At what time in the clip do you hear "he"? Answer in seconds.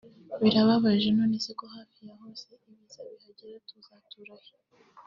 4.43-4.51